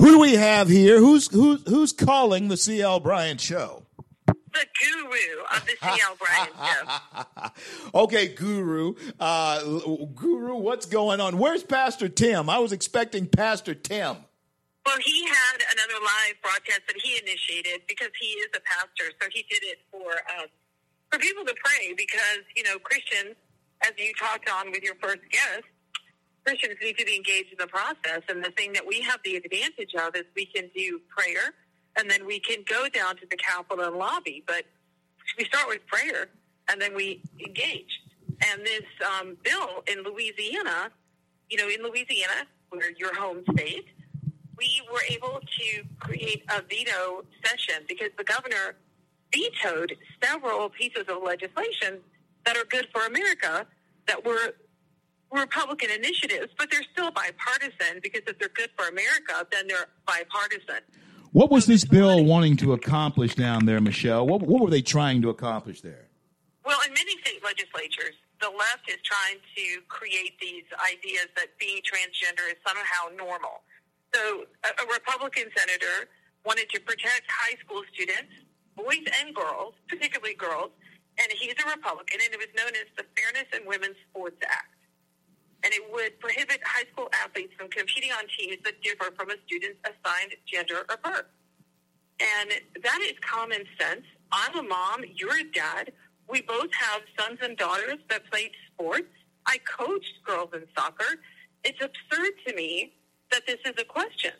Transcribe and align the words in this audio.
Who 0.00 0.12
do 0.12 0.18
we 0.20 0.32
have 0.32 0.70
here? 0.70 0.98
Who's 0.98 1.30
who's 1.30 1.62
who's 1.68 1.92
calling 1.92 2.48
the 2.48 2.56
CL 2.56 3.00
Bryant 3.00 3.38
Show? 3.38 3.82
The 4.26 4.66
guru 4.80 5.44
of 5.54 5.66
the 5.66 5.76
CL 5.78 6.16
Bryant 6.18 6.52
Show. 6.56 7.98
okay, 8.00 8.28
Guru. 8.28 8.94
Uh, 9.20 9.60
Guru, 10.14 10.56
what's 10.56 10.86
going 10.86 11.20
on? 11.20 11.36
Where's 11.36 11.62
Pastor 11.62 12.08
Tim? 12.08 12.48
I 12.48 12.58
was 12.58 12.72
expecting 12.72 13.26
Pastor 13.26 13.74
Tim. 13.74 14.16
Well, 14.86 14.96
he 15.04 15.26
had 15.28 15.58
another 15.70 16.00
live 16.02 16.40
broadcast 16.42 16.80
that 16.86 16.96
he 16.96 17.18
initiated 17.20 17.82
because 17.86 18.08
he 18.18 18.28
is 18.28 18.48
a 18.56 18.60
pastor, 18.60 19.12
so 19.20 19.28
he 19.30 19.44
did 19.50 19.62
it 19.64 19.80
for 19.92 20.12
uh, 20.12 20.46
for 21.10 21.18
people 21.18 21.44
to 21.44 21.54
pray 21.62 21.92
because 21.94 22.40
you 22.56 22.62
know 22.62 22.78
Christians, 22.78 23.36
as 23.82 23.92
you 23.98 24.14
talked 24.18 24.48
on 24.48 24.70
with 24.70 24.82
your 24.82 24.94
first 24.94 25.20
guest, 25.30 25.64
Christians 26.50 26.78
need 26.82 26.98
to 26.98 27.04
be 27.04 27.14
engaged 27.14 27.52
in 27.52 27.58
the 27.60 27.68
process. 27.68 28.22
And 28.28 28.44
the 28.44 28.50
thing 28.50 28.72
that 28.72 28.84
we 28.84 29.00
have 29.02 29.20
the 29.24 29.36
advantage 29.36 29.94
of 29.94 30.16
is 30.16 30.24
we 30.34 30.46
can 30.46 30.68
do 30.74 31.00
prayer 31.08 31.54
and 31.96 32.10
then 32.10 32.26
we 32.26 32.40
can 32.40 32.64
go 32.68 32.88
down 32.88 33.16
to 33.18 33.26
the 33.30 33.36
Capitol 33.36 33.84
and 33.84 33.96
lobby. 33.96 34.42
But 34.48 34.64
we 35.38 35.44
start 35.44 35.68
with 35.68 35.86
prayer 35.86 36.26
and 36.68 36.80
then 36.80 36.96
we 36.96 37.22
engage. 37.38 38.00
And 38.50 38.62
this 38.62 38.82
um, 39.06 39.36
bill 39.44 39.84
in 39.86 40.02
Louisiana, 40.02 40.90
you 41.48 41.56
know, 41.56 41.68
in 41.68 41.84
Louisiana, 41.84 42.46
where 42.70 42.90
your 42.96 43.14
home 43.14 43.44
state, 43.52 43.86
we 44.56 44.82
were 44.92 45.02
able 45.08 45.40
to 45.40 45.84
create 46.00 46.42
a 46.48 46.62
veto 46.62 47.24
session 47.44 47.84
because 47.86 48.10
the 48.18 48.24
governor 48.24 48.74
vetoed 49.32 49.96
several 50.20 50.68
pieces 50.68 51.04
of 51.08 51.22
legislation 51.22 52.00
that 52.44 52.56
are 52.56 52.64
good 52.64 52.88
for 52.92 53.02
America 53.06 53.66
that 54.08 54.24
were 54.24 54.54
Republican 55.32 55.90
initiatives, 55.90 56.52
but 56.58 56.70
they're 56.70 56.86
still 56.92 57.10
bipartisan 57.10 58.00
because 58.02 58.22
if 58.26 58.38
they're 58.38 58.48
good 58.48 58.70
for 58.76 58.88
America, 58.88 59.46
then 59.52 59.66
they're 59.68 59.88
bipartisan. 60.06 60.82
What 61.32 61.50
was 61.50 61.66
this 61.66 61.84
bill 61.84 62.24
wanting 62.24 62.56
to 62.58 62.72
accomplish 62.72 63.36
down 63.36 63.66
there, 63.66 63.80
Michele? 63.80 64.26
What, 64.26 64.42
what 64.42 64.62
were 64.62 64.70
they 64.70 64.82
trying 64.82 65.22
to 65.22 65.30
accomplish 65.30 65.80
there? 65.80 66.08
Well, 66.64 66.78
in 66.86 66.92
many 66.92 67.14
state 67.22 67.42
legislatures, 67.44 68.18
the 68.40 68.50
left 68.50 68.88
is 68.88 68.98
trying 69.06 69.38
to 69.54 69.80
create 69.86 70.34
these 70.40 70.64
ideas 70.82 71.30
that 71.36 71.54
being 71.60 71.78
transgender 71.86 72.50
is 72.50 72.58
somehow 72.66 73.14
normal. 73.16 73.62
So, 74.12 74.44
a, 74.64 74.82
a 74.82 74.86
Republican 74.90 75.46
senator 75.54 76.10
wanted 76.44 76.68
to 76.70 76.80
protect 76.80 77.30
high 77.30 77.54
school 77.62 77.82
students, 77.94 78.34
boys 78.74 79.06
and 79.22 79.34
girls, 79.34 79.74
particularly 79.88 80.34
girls, 80.34 80.72
and 81.18 81.30
he's 81.38 81.54
a 81.62 81.68
Republican, 81.70 82.18
and 82.24 82.34
it 82.34 82.40
was 82.40 82.50
known 82.56 82.74
as 82.74 82.90
the 82.96 83.04
Fairness 83.14 83.46
in 83.54 83.68
Women's 83.68 83.96
Sports 84.10 84.40
Act 84.42 84.79
and 85.62 85.72
it 85.72 85.82
would 85.92 86.18
prohibit 86.20 86.60
high 86.64 86.84
school 86.92 87.08
athletes 87.24 87.52
from 87.58 87.68
competing 87.68 88.10
on 88.12 88.24
teams 88.38 88.56
that 88.64 88.80
differ 88.82 89.10
from 89.16 89.30
a 89.30 89.36
student's 89.46 89.78
assigned 89.84 90.34
gender 90.46 90.84
or 90.88 90.96
birth. 91.02 91.26
And 92.20 92.50
that 92.82 93.00
is 93.02 93.14
common 93.20 93.64
sense. 93.78 94.04
I'm 94.32 94.58
a 94.58 94.62
mom, 94.62 95.04
you're 95.14 95.38
a 95.38 95.44
dad. 95.44 95.92
We 96.28 96.42
both 96.42 96.70
have 96.72 97.02
sons 97.18 97.38
and 97.42 97.56
daughters 97.56 97.98
that 98.08 98.30
played 98.30 98.50
sports. 98.72 99.08
I 99.46 99.58
coached 99.58 100.22
girls 100.24 100.50
in 100.54 100.64
soccer. 100.76 101.18
It's 101.64 101.80
absurd 101.82 102.32
to 102.46 102.54
me 102.54 102.92
that 103.30 103.46
this 103.46 103.58
is 103.64 103.74
a 103.78 103.84
question. 103.84 104.32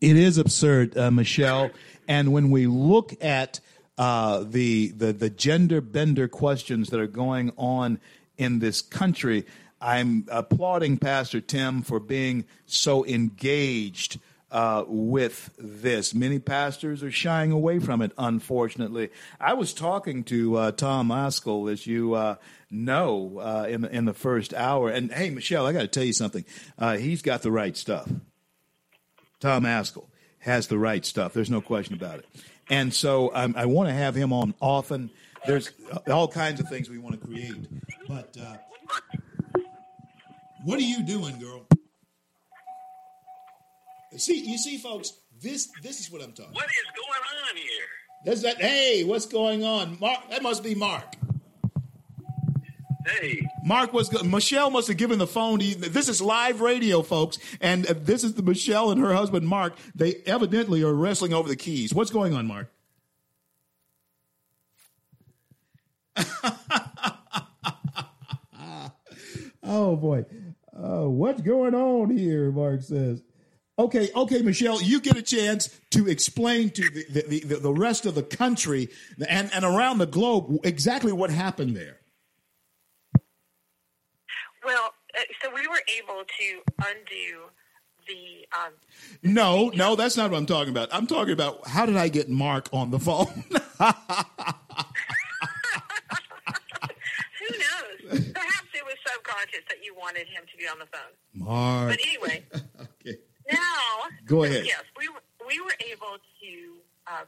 It 0.00 0.16
is 0.16 0.38
absurd, 0.38 0.96
uh, 0.96 1.10
Michele. 1.10 1.70
And 2.06 2.32
when 2.32 2.50
we 2.50 2.66
look 2.66 3.12
at 3.22 3.60
uh, 3.96 4.44
the, 4.46 4.88
the 4.88 5.12
the 5.12 5.28
gender 5.28 5.80
bender 5.80 6.28
questions 6.28 6.90
that 6.90 7.00
are 7.00 7.08
going 7.08 7.52
on 7.56 7.98
in 8.36 8.60
this 8.60 8.80
country, 8.80 9.44
I'm 9.80 10.26
applauding 10.30 10.98
Pastor 10.98 11.40
Tim 11.40 11.82
for 11.82 12.00
being 12.00 12.44
so 12.66 13.04
engaged 13.06 14.18
uh, 14.50 14.84
with 14.86 15.50
this. 15.58 16.14
Many 16.14 16.38
pastors 16.38 17.02
are 17.02 17.10
shying 17.10 17.52
away 17.52 17.78
from 17.78 18.02
it, 18.02 18.12
unfortunately. 18.16 19.10
I 19.40 19.54
was 19.54 19.74
talking 19.74 20.24
to 20.24 20.56
uh, 20.56 20.72
Tom 20.72 21.08
Ascol, 21.08 21.70
as 21.70 21.86
you 21.86 22.14
uh, 22.14 22.36
know, 22.70 23.38
uh, 23.38 23.66
in, 23.68 23.82
the, 23.82 23.94
in 23.94 24.04
the 24.04 24.14
first 24.14 24.54
hour. 24.54 24.90
And 24.90 25.12
hey, 25.12 25.30
Michele, 25.30 25.66
I 25.66 25.72
got 25.72 25.80
to 25.80 25.88
tell 25.88 26.04
you 26.04 26.12
something. 26.12 26.44
Uh, 26.78 26.96
he's 26.96 27.22
got 27.22 27.42
the 27.42 27.52
right 27.52 27.76
stuff. 27.76 28.10
Tom 29.40 29.64
Ascol 29.64 30.06
has 30.40 30.66
the 30.68 30.78
right 30.78 31.04
stuff. 31.04 31.32
There's 31.32 31.50
no 31.50 31.60
question 31.60 31.94
about 31.94 32.20
it. 32.20 32.26
And 32.70 32.92
so 32.92 33.30
um, 33.34 33.54
I 33.56 33.66
want 33.66 33.88
to 33.88 33.94
have 33.94 34.14
him 34.14 34.32
on 34.32 34.54
often. 34.60 35.10
There's 35.46 35.70
all 36.10 36.28
kinds 36.28 36.60
of 36.60 36.68
things 36.68 36.90
we 36.90 36.98
want 36.98 37.20
to 37.20 37.26
create. 37.26 37.54
But 38.06 38.36
uh, 38.40 38.56
what 40.68 40.78
are 40.78 40.82
you 40.82 41.02
doing, 41.02 41.38
girl? 41.38 41.66
See, 44.18 44.38
you 44.38 44.58
see, 44.58 44.76
folks, 44.76 45.14
this 45.40 45.66
this 45.82 45.98
is 45.98 46.12
what 46.12 46.20
I'm 46.22 46.32
talking. 46.32 46.52
What 46.52 46.66
is 46.66 46.84
going 46.94 47.22
on 47.48 47.56
here? 47.56 47.86
That's 48.26 48.42
that. 48.42 48.60
Hey, 48.60 49.02
what's 49.02 49.24
going 49.24 49.64
on, 49.64 49.96
Mark? 49.98 50.28
That 50.28 50.42
must 50.42 50.62
be 50.62 50.74
Mark. 50.74 51.14
Hey, 53.06 53.48
Mark 53.64 53.94
was 53.94 54.12
Michele 54.22 54.68
must 54.68 54.88
have 54.88 54.98
given 54.98 55.18
the 55.18 55.26
phone. 55.26 55.60
To, 55.60 55.64
you. 55.64 55.74
this 55.74 56.06
is 56.10 56.20
live 56.20 56.60
radio, 56.60 57.00
folks, 57.00 57.38
and 57.62 57.84
this 57.84 58.22
is 58.22 58.34
the 58.34 58.42
Michele 58.42 58.90
and 58.90 59.00
her 59.00 59.14
husband 59.14 59.48
Mark. 59.48 59.74
They 59.94 60.16
evidently 60.26 60.82
are 60.82 60.92
wrestling 60.92 61.32
over 61.32 61.48
the 61.48 61.56
keys. 61.56 61.94
What's 61.94 62.10
going 62.10 62.34
on, 62.34 62.46
Mark? 62.46 62.70
oh 69.62 69.96
boy. 69.96 70.26
Uh, 70.82 71.08
what's 71.08 71.40
going 71.40 71.74
on 71.74 72.16
here? 72.16 72.50
Mark 72.52 72.82
says. 72.82 73.22
Okay, 73.78 74.10
okay, 74.14 74.42
Michele, 74.42 74.82
you 74.82 75.00
get 75.00 75.16
a 75.16 75.22
chance 75.22 75.68
to 75.90 76.08
explain 76.08 76.70
to 76.70 76.82
the, 76.90 77.22
the, 77.22 77.40
the, 77.44 77.56
the 77.56 77.72
rest 77.72 78.06
of 78.06 78.16
the 78.16 78.24
country 78.24 78.88
and, 79.28 79.50
and 79.54 79.64
around 79.64 79.98
the 79.98 80.06
globe 80.06 80.58
exactly 80.64 81.12
what 81.12 81.30
happened 81.30 81.76
there. 81.76 81.98
Well, 84.64 84.92
uh, 85.16 85.20
so 85.42 85.50
we 85.54 85.66
were 85.68 85.82
able 85.96 86.24
to 86.24 86.62
undo 86.86 87.50
the. 88.08 88.46
Um, 88.58 88.72
no, 89.22 89.68
no, 89.68 89.94
that's 89.94 90.16
not 90.16 90.30
what 90.32 90.38
I'm 90.38 90.46
talking 90.46 90.70
about. 90.70 90.88
I'm 90.92 91.06
talking 91.06 91.32
about 91.32 91.66
how 91.68 91.86
did 91.86 91.96
I 91.96 92.08
get 92.08 92.28
Mark 92.28 92.68
on 92.72 92.90
the 92.90 92.98
phone? 92.98 93.44
subconscious 99.18 99.64
that 99.68 99.84
you 99.84 99.94
wanted 99.94 100.26
him 100.28 100.44
to 100.50 100.56
be 100.56 100.66
on 100.68 100.78
the 100.78 100.86
phone. 100.86 101.14
Mark. 101.34 101.90
But 101.90 102.00
anyway, 102.00 102.44
okay. 102.80 103.18
Now, 103.50 104.08
go 104.24 104.44
ahead. 104.44 104.64
Yes, 104.64 104.82
we 104.96 105.08
were, 105.08 105.22
we 105.46 105.60
were 105.60 105.74
able 105.90 106.18
to 106.18 106.52
um, 107.06 107.26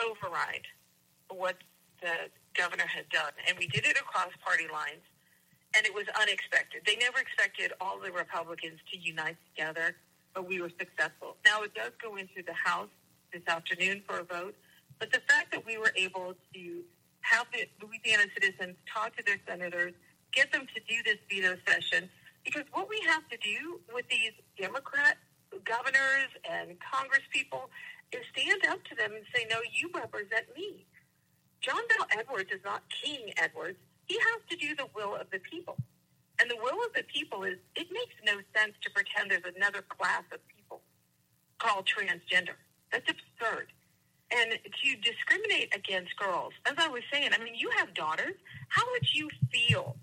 override 0.00 0.66
what 1.28 1.56
the 2.00 2.30
governor 2.56 2.86
had 2.86 3.08
done, 3.10 3.32
and 3.48 3.58
we 3.58 3.66
did 3.66 3.86
it 3.86 3.96
across 3.98 4.30
party 4.44 4.66
lines. 4.72 5.02
And 5.76 5.84
it 5.84 5.92
was 5.92 6.06
unexpected. 6.14 6.82
They 6.86 6.94
never 6.94 7.18
expected 7.18 7.72
all 7.80 7.98
the 7.98 8.12
Republicans 8.12 8.78
to 8.92 8.96
unite 8.96 9.36
together, 9.50 9.96
but 10.32 10.46
we 10.46 10.60
were 10.60 10.70
successful. 10.78 11.34
Now 11.44 11.62
it 11.62 11.74
does 11.74 11.90
go 12.00 12.14
into 12.14 12.46
the 12.46 12.52
House 12.52 12.90
this 13.32 13.42
afternoon 13.48 14.02
for 14.06 14.20
a 14.20 14.22
vote, 14.22 14.54
but 15.00 15.10
the 15.10 15.18
fact 15.26 15.50
that 15.50 15.66
we 15.66 15.76
were 15.76 15.90
able 15.96 16.34
to 16.54 16.82
have 17.22 17.46
the 17.52 17.66
Louisiana 17.84 18.30
citizens 18.38 18.76
talk 18.86 19.16
to 19.16 19.24
their 19.24 19.40
senators 19.48 19.94
get 20.34 20.52
them 20.52 20.66
to 20.74 20.80
do 20.88 21.02
this 21.04 21.18
veto 21.30 21.56
session 21.66 22.10
because 22.44 22.64
what 22.72 22.88
we 22.88 23.00
have 23.08 23.26
to 23.28 23.38
do 23.38 23.80
with 23.94 24.04
these 24.08 24.32
Democrat 24.58 25.16
governors 25.64 26.30
and 26.44 26.76
Congress 26.80 27.22
people 27.32 27.70
is 28.12 28.20
stand 28.36 28.66
up 28.68 28.82
to 28.84 28.94
them 28.94 29.12
and 29.14 29.24
say, 29.34 29.46
no, 29.50 29.58
you 29.72 29.90
represent 29.94 30.46
me. 30.56 30.86
John 31.60 31.80
Bell 31.88 32.06
Edwards 32.18 32.50
is 32.52 32.60
not 32.64 32.82
King 32.90 33.32
Edwards. 33.38 33.78
He 34.06 34.18
has 34.18 34.40
to 34.50 34.56
do 34.56 34.76
the 34.76 34.86
will 34.94 35.14
of 35.14 35.30
the 35.32 35.38
people. 35.38 35.76
And 36.40 36.50
the 36.50 36.56
will 36.56 36.84
of 36.84 36.92
the 36.94 37.04
people 37.04 37.44
is, 37.44 37.56
it 37.76 37.88
makes 37.90 38.14
no 38.26 38.36
sense 38.52 38.74
to 38.82 38.90
pretend 38.90 39.30
there's 39.30 39.54
another 39.56 39.82
class 39.82 40.24
of 40.32 40.40
people 40.48 40.82
called 41.58 41.86
transgender. 41.86 42.58
That's 42.92 43.08
absurd. 43.08 43.72
And 44.34 44.50
to 44.52 44.88
discriminate 45.00 45.74
against 45.74 46.16
girls, 46.16 46.52
as 46.66 46.74
I 46.76 46.88
was 46.88 47.02
saying, 47.12 47.30
I 47.32 47.42
mean, 47.42 47.54
you 47.54 47.70
have 47.78 47.94
daughters. 47.94 48.34
How 48.68 48.82
would 48.92 49.06
you 49.14 49.28
feel 49.52 49.96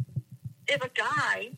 if 0.71 0.83
a 0.83 0.89
guy 0.89 1.51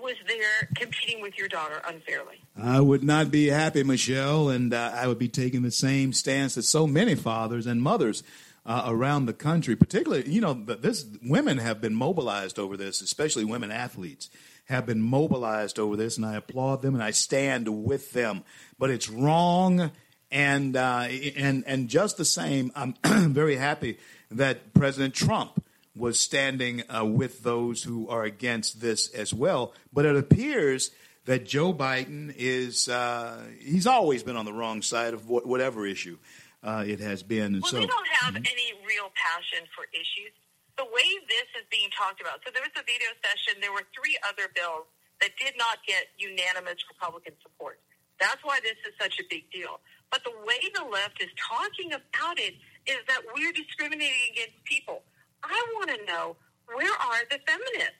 was 0.00 0.14
there 0.26 0.68
competing 0.76 1.20
with 1.20 1.36
your 1.36 1.48
daughter 1.48 1.82
unfairly? 1.86 2.40
I 2.56 2.80
would 2.80 3.02
not 3.02 3.30
be 3.30 3.48
happy, 3.48 3.82
Michele, 3.82 4.48
and 4.48 4.72
uh, 4.72 4.92
I 4.94 5.06
would 5.06 5.18
be 5.18 5.28
taking 5.28 5.62
the 5.62 5.70
same 5.70 6.12
stance 6.12 6.54
that 6.54 6.62
so 6.62 6.86
many 6.86 7.14
fathers 7.14 7.66
and 7.66 7.82
mothers 7.82 8.22
uh, 8.64 8.84
around 8.86 9.26
the 9.26 9.32
country, 9.32 9.76
particularly, 9.76 10.30
you 10.30 10.40
know, 10.40 10.54
this 10.54 11.04
women 11.22 11.58
have 11.58 11.80
been 11.80 11.94
mobilized 11.94 12.58
over 12.58 12.76
this, 12.76 13.00
especially 13.00 13.44
women 13.44 13.70
athletes 13.70 14.30
have 14.66 14.86
been 14.86 15.02
mobilized 15.02 15.78
over 15.78 15.96
this, 15.96 16.16
and 16.16 16.24
I 16.24 16.36
applaud 16.36 16.82
them 16.82 16.94
and 16.94 17.02
I 17.02 17.10
stand 17.10 17.84
with 17.84 18.12
them. 18.12 18.44
But 18.78 18.90
it's 18.90 19.08
wrong, 19.08 19.90
and 20.30 20.76
uh, 20.76 21.08
and 21.36 21.64
and 21.66 21.88
just 21.88 22.16
the 22.16 22.24
same, 22.24 22.70
I'm 22.76 22.94
very 23.32 23.56
happy 23.56 23.98
that 24.30 24.72
President 24.72 25.14
Trump 25.14 25.64
was 25.96 26.20
standing 26.20 26.82
uh, 26.88 27.04
with 27.04 27.42
those 27.42 27.82
who 27.82 28.08
are 28.08 28.24
against 28.24 28.80
this 28.80 29.08
as 29.10 29.34
well. 29.34 29.74
But 29.92 30.04
it 30.04 30.16
appears 30.16 30.90
that 31.26 31.44
Joe 31.44 31.74
Biden 31.74 32.34
is 32.36 32.88
uh, 32.88 33.42
he's 33.58 33.86
always 33.86 34.22
been 34.22 34.36
on 34.36 34.44
the 34.44 34.52
wrong 34.52 34.82
side 34.82 35.14
of 35.14 35.22
wh- 35.22 35.46
whatever 35.46 35.86
issue 35.86 36.18
uh, 36.62 36.84
it 36.86 37.00
has 37.00 37.22
been. 37.22 37.54
And 37.54 37.62
well, 37.62 37.70
so, 37.70 37.78
they 37.78 37.86
don't 37.86 38.08
have 38.20 38.34
mm-hmm. 38.34 38.44
any 38.46 38.72
real 38.86 39.10
passion 39.14 39.66
for 39.74 39.84
issues. 39.92 40.32
The 40.76 40.84
way 40.84 41.08
this 41.28 41.48
is 41.60 41.66
being 41.70 41.90
talked 41.92 42.20
about, 42.20 42.40
so 42.44 42.50
there 42.54 42.62
was 42.62 42.72
a 42.72 42.84
veto 42.86 43.12
session. 43.20 43.60
There 43.60 43.72
were 43.72 43.84
three 43.92 44.16
other 44.24 44.48
bills 44.54 44.88
that 45.20 45.36
did 45.36 45.52
not 45.58 45.84
get 45.86 46.08
unanimous 46.16 46.80
Republican 46.88 47.36
support. 47.42 47.80
That's 48.18 48.40
why 48.44 48.60
this 48.64 48.76
is 48.88 48.96
such 49.00 49.20
a 49.20 49.24
big 49.28 49.50
deal. 49.52 49.80
But 50.10 50.24
the 50.24 50.32
way 50.44 50.60
the 50.74 50.84
left 50.84 51.22
is 51.22 51.28
talking 51.36 51.92
about 51.92 52.40
it 52.40 52.56
is 52.86 53.00
that 53.08 53.20
we're 53.36 53.52
discriminating 53.52 54.32
against 54.32 54.56
people. 54.64 55.02
I 55.42 55.64
want 55.74 55.90
to 55.90 56.04
know 56.06 56.36
where 56.66 56.92
are 56.92 57.22
the 57.30 57.38
feminists? 57.46 57.98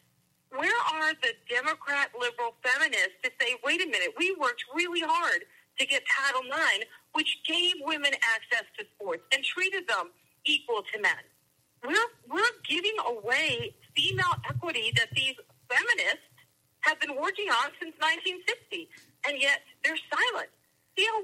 Where 0.51 0.81
are 0.93 1.15
the 1.23 1.35
Democrat 1.49 2.11
liberal 2.19 2.55
feminists 2.63 3.15
to 3.23 3.31
say, 3.41 3.55
wait 3.65 3.81
a 3.83 3.87
minute, 3.87 4.15
we 4.19 4.35
worked 4.41 4.65
really 4.75 5.01
hard 5.01 5.45
to 5.79 5.87
get 5.87 6.03
Title 6.07 6.43
IX, 6.47 6.85
which 7.13 7.39
gave 7.47 7.75
women 7.83 8.13
access 8.15 8.67
to 8.79 8.85
sports 8.95 9.23
and 9.33 9.45
treated 9.45 9.87
them 9.87 10.11
equal 10.45 10.83
to 10.93 11.01
men? 11.01 11.23
We're, 11.87 12.11
we're 12.29 12.55
giving 12.69 12.97
away 13.07 13.75
female 13.97 14.35
equity 14.49 14.93
that 14.97 15.09
these 15.15 15.35
feminists 15.69 16.27
have 16.81 17.01
been 17.01 17.15
working 17.15 17.49
on 17.49 17.71
since 17.81 17.95
1960, 18.01 18.89
and 19.29 19.41
yet 19.41 19.63
they're 19.85 19.99
silent. 20.11 20.51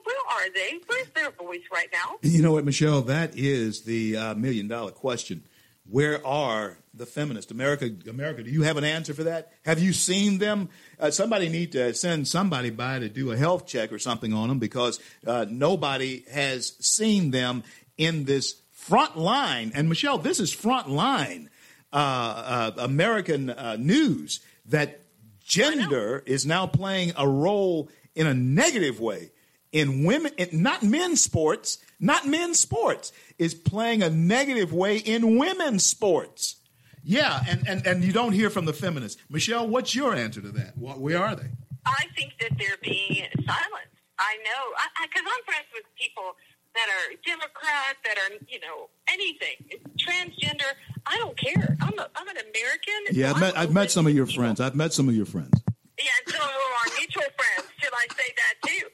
Where 0.05 0.17
are 0.31 0.51
they? 0.55 0.81
Where's 0.87 1.11
their 1.15 1.31
voice 1.33 1.61
right 1.73 1.89
now? 1.93 2.17
You 2.23 2.43
know 2.43 2.53
what, 2.53 2.65
Michele? 2.65 3.03
That 3.03 3.37
is 3.37 3.83
the 3.83 4.17
uh, 4.17 4.35
million 4.35 4.69
dollar 4.69 4.91
question. 4.91 5.45
Where 5.89 6.25
are 6.27 6.79
the 6.95 7.07
feminists? 7.07 7.53
America, 7.53 7.91
America, 8.09 8.43
do 8.43 8.51
you 8.51 8.63
have 8.63 8.77
an 8.77 8.85
answer 8.85 9.15
for 9.15 9.25
that? 9.25 9.53
Have 9.65 9.79
you 9.79 9.93
seen 9.93 10.39
them? 10.39 10.69
Uh, 10.99 11.11
somebody 11.11 11.49
need 11.49 11.73
to 11.73 11.95
send 11.95 12.27
somebody 12.27 12.71
by 12.71 12.99
to 12.99 13.09
do 13.09 13.31
a 13.31 13.37
health 13.37 13.67
check 13.67 13.93
or 13.93 13.99
something 13.99 14.33
on 14.33 14.49
them 14.49 14.59
because 14.59 14.99
uh, 15.27 15.47
nobody 15.49 16.25
has 16.33 16.75
seen 16.81 17.31
them 17.31 17.63
in 17.97 18.25
this 18.25 18.61
front 18.73 19.17
line. 19.17 19.73
And 19.75 19.89
Michele, 19.89 20.19
this 20.19 20.41
is 20.41 20.53
front 20.53 20.89
line 20.89 21.51
uh, 21.93 21.97
uh, 21.97 22.73
American 22.79 23.51
uh, 23.51 23.77
news 23.79 24.41
that 24.67 25.01
gender 25.45 26.23
is 26.27 26.45
now 26.45 26.67
playing 26.67 27.13
a 27.17 27.29
role 27.29 27.89
in 28.15 28.27
a 28.27 28.35
negative 28.35 28.99
way 28.99 29.31
in 29.73 30.05
women, 30.05 30.33
in, 30.37 30.63
not 30.63 30.83
men's 30.83 31.23
sports, 31.23 31.79
not 31.99 32.27
men's 32.27 32.59
sports, 32.59 33.13
is 33.39 33.55
playing 33.55 34.03
a 34.03 34.11
negative 34.11 34.73
way 34.73 34.99
in 34.99 35.39
women's 35.39 35.85
sports. 35.85 36.57
Yeah, 37.03 37.41
and, 37.49 37.67
and, 37.69 37.87
and 37.87 38.05
you 38.05 38.13
don't 38.13 38.33
hear 38.33 38.51
from 38.51 38.65
the 38.65 38.73
feminists. 38.73 39.23
Michele, 39.31 39.69
what's 39.69 39.95
your 39.95 40.15
answer 40.15 40.41
to 40.41 40.51
that? 40.53 40.77
What, 40.77 40.99
where 41.01 41.19
are 41.23 41.37
they? 41.37 41.49
I 41.87 42.07
think 42.17 42.33
that 42.41 42.59
they're 42.59 42.79
being 42.83 43.27
silenced. 43.47 43.95
I 44.19 44.37
know, 44.43 44.75
because 45.03 45.23
I'm 45.23 45.45
friends 45.45 45.67
with 45.73 45.85
people 45.97 46.35
that 46.75 46.89
are 46.89 47.15
Democrat, 47.25 47.97
that 48.05 48.17
are, 48.19 48.35
you 48.49 48.61
know, 48.61 48.89
anything, 49.09 49.57
transgender. 49.97 50.67
I 51.07 51.17
don't 51.19 51.37
care. 51.37 51.77
I'm, 51.81 51.99
a, 51.99 52.09
I'm 52.17 52.29
an 52.29 52.37
American. 52.37 53.13
Yeah, 53.13 53.31
I've 53.31 53.41
met, 53.41 53.57
I've 53.57 53.73
met 53.73 53.91
some 53.91 54.07
of 54.07 54.15
your 54.15 54.27
people. 54.27 54.43
friends. 54.43 54.61
I've 54.61 54.75
met 54.75 54.93
some 54.93 55.09
of 55.09 55.15
your 55.15 55.27
friends. 55.27 55.63
Yeah, 55.99 56.05
and 56.27 56.35
some 56.35 56.43
of 56.43 56.49
them 56.49 56.73
are 56.77 56.99
mutual 56.99 57.31
friends. 57.39 57.73
Should 57.79 57.93
I 57.95 58.07
say 58.13 58.29
that 58.37 58.55
too? 58.69 58.85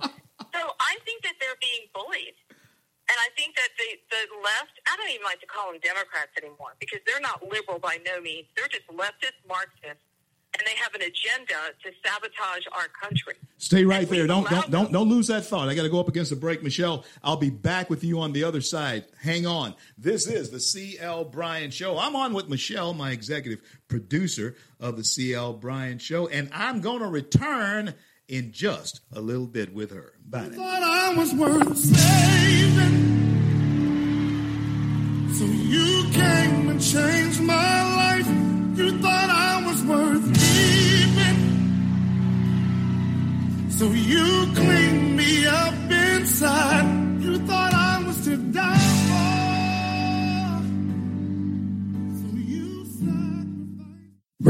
so 0.55 0.61
I 0.79 0.97
think 1.05 1.23
that 1.23 1.35
they're 1.41 1.59
being 1.61 1.89
bullied. 1.95 2.35
And 3.11 3.19
I 3.19 3.29
think 3.37 3.57
that 3.57 3.71
the, 3.77 3.89
the 4.11 4.23
left, 4.41 4.79
I 4.87 4.97
don't 4.97 5.11
even 5.11 5.27
like 5.27 5.41
to 5.41 5.47
call 5.51 5.73
them 5.73 5.81
Democrats 5.83 6.33
anymore 6.39 6.79
because 6.79 7.01
they're 7.07 7.21
not 7.21 7.43
liberal 7.43 7.79
by 7.79 7.99
no 8.07 8.21
means. 8.21 8.47
They're 8.57 8.71
just 8.71 8.87
leftist 8.89 9.37
Marxists 9.47 10.07
and 10.59 10.67
they 10.67 10.75
have 10.77 10.95
an 10.95 11.03
agenda 11.03 11.55
to 11.83 11.91
sabotage 12.05 12.65
our 12.73 12.89
country. 12.89 13.35
Stay 13.59 13.85
right 13.85 14.09
there. 14.09 14.27
Don't 14.27 14.49
don't 14.49 14.71
don't 14.71 14.93
don't 14.93 15.09
lose 15.09 15.29
that 15.29 15.45
thought. 15.45 15.69
I 15.69 15.75
got 15.75 15.85
to 15.85 15.89
go 15.89 16.01
up 16.01 16.09
against 16.09 16.31
the 16.31 16.37
break, 16.37 16.63
Michele. 16.63 17.05
I'll 17.23 17.37
be 17.37 17.51
back 17.51 17.89
with 17.89 18.05
you 18.05 18.21
on 18.21 18.33
the 18.33 18.45
other 18.45 18.61
side. 18.61 19.05
Hang 19.23 19.47
on. 19.47 19.75
This 19.97 20.27
is 20.27 20.51
the 20.51 20.61
CL 20.61 21.25
Bryant 21.27 21.73
Show. 21.73 21.99
I'm 21.99 22.17
on 22.17 22.35
with 22.35 22.49
Michele, 22.49 22.93
my 22.93 23.13
executive 23.13 23.61
producer 23.89 24.57
of 24.79 24.97
the 24.97 25.05
CL 25.05 25.55
Bryant 25.55 26.03
Show, 26.03 26.29
and 26.29 26.51
I'm 26.53 26.81
going 26.81 27.01
to 27.01 27.09
return 27.09 27.95
in 28.33 28.51
just 28.51 29.03
a 29.13 29.21
little 29.21 29.47
bit 29.47 29.75
with 29.75 29.91
her. 29.91 30.15
Bye. 30.27 30.49
Now. 30.49 30.57
Thought 30.57 30.83
I 30.83 31.15
was 31.15 31.35
worth 31.35 31.77
saving, 31.77 32.97
so 35.35 35.45
you 35.45 36.11
came 36.13 36.71
and 36.71 36.81
changed 36.81 37.43
my 37.43 37.83
life. 38.01 38.27
You 38.79 38.99
thought 39.01 39.29
I 39.29 39.63
was 39.67 39.85
worth 39.85 40.33
So 43.79 43.89
you 43.91 44.47
cleaned 44.55 45.17
me 45.17 45.45
up 45.47 45.75
inside. 45.91 47.02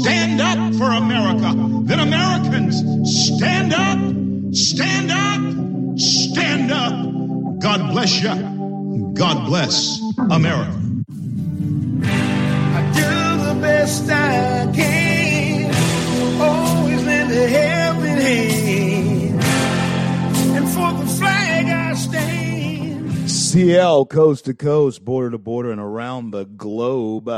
Stand 0.00 0.40
up 0.40 0.74
for 0.76 0.90
America. 0.90 1.54
Then 1.84 2.00
Americans, 2.00 2.76
stand 3.36 3.74
up, 3.74 3.98
stand 4.54 5.10
up, 5.10 5.98
stand 5.98 6.70
up. 6.72 7.60
God 7.60 7.92
bless 7.92 8.22
you. 8.22 9.12
God 9.14 9.46
bless 9.46 10.00
America 10.30 10.80
I 12.72 12.80
do 12.94 13.44
the 13.44 13.60
best 13.60 14.08
I 14.08 14.72
can. 14.74 15.74
Always 16.40 17.04
lend 17.04 17.30
a 17.32 17.48
helping 17.48 18.20
hand. 18.26 19.42
And 20.56 20.68
for 20.68 20.92
the 21.04 21.10
flag 21.18 21.66
I 21.66 21.94
stand. 21.94 22.29
CL 23.50 24.06
coast 24.06 24.44
to 24.44 24.54
coast, 24.54 25.04
border 25.04 25.32
to 25.32 25.38
border, 25.38 25.72
and 25.72 25.80
around 25.80 26.30
the 26.30 26.44
globe. 26.44 27.28